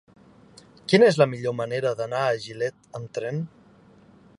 Quina 0.93 1.09
és 1.11 1.19
la 1.23 1.27
millor 1.35 1.55
manera 1.59 1.93
d'anar 2.01 2.25
a 2.31 2.35
Gilet 2.49 3.01
amb 3.01 3.13
tren? 3.21 3.45